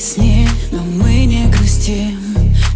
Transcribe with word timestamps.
песни, 0.00 0.48
но 0.72 0.78
мы 0.82 1.26
не 1.26 1.46
грустим. 1.48 2.18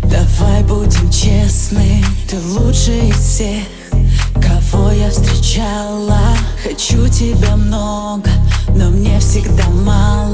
Давай 0.02 0.62
будем 0.64 1.10
честны, 1.10 2.04
ты 2.28 2.38
лучше 2.38 2.92
из 3.08 3.16
всех 3.16 3.64
Кого 4.34 4.90
я 4.90 5.08
встречала, 5.08 6.20
хочу 6.62 7.08
тебя 7.08 7.56
много 7.56 8.30
Но 8.76 8.90
мне 8.90 9.18
всегда 9.20 9.64
мало. 9.70 10.33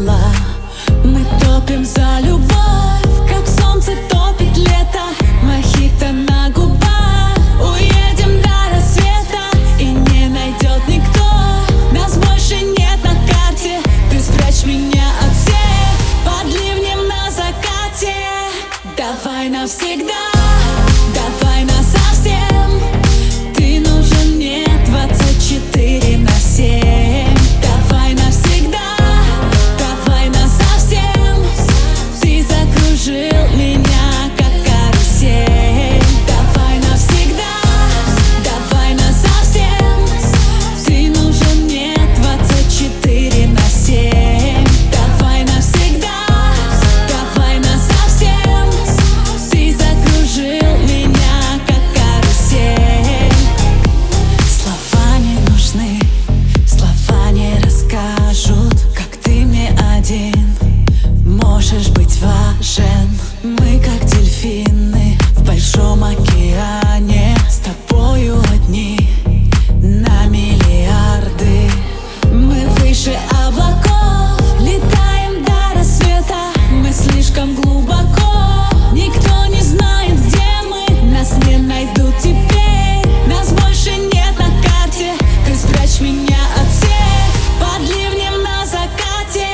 уберечь 85.90 86.00
меня 86.00 86.38
от 86.56 86.68
всех 86.68 87.60
Под 87.60 87.80
ливнем 87.88 88.42
на 88.42 88.64
закате. 88.66 89.48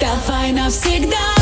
Давай 0.00 0.52
навсегда. 0.52 1.37